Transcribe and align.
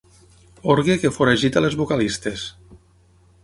Orgue 0.75 0.95
que 1.03 1.11
foragita 1.17 1.65
les 1.67 1.79
vocalistes. 1.83 2.47